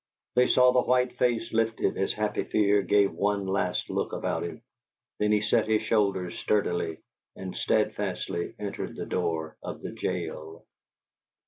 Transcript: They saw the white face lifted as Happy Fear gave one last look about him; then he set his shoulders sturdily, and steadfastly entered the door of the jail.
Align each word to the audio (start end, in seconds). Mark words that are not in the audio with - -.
They 0.33 0.47
saw 0.47 0.71
the 0.71 0.81
white 0.81 1.17
face 1.19 1.53
lifted 1.53 1.95
as 1.95 2.11
Happy 2.11 2.43
Fear 2.43 2.81
gave 2.81 3.11
one 3.13 3.45
last 3.45 3.87
look 3.87 4.13
about 4.13 4.41
him; 4.41 4.63
then 5.19 5.31
he 5.31 5.41
set 5.41 5.67
his 5.67 5.83
shoulders 5.83 6.39
sturdily, 6.39 6.97
and 7.35 7.55
steadfastly 7.55 8.55
entered 8.57 8.95
the 8.95 9.05
door 9.05 9.57
of 9.61 9.83
the 9.83 9.91
jail. 9.91 10.65